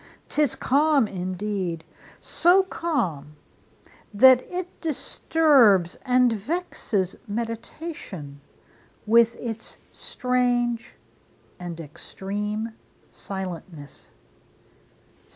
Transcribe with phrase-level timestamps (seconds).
[0.29, 1.83] 'Tis calm indeed!
[2.19, 3.35] so calm,
[4.11, 8.41] that it disturbs And vexes meditation
[9.05, 10.95] with its strange
[11.59, 12.69] And extreme
[13.11, 14.09] silentness.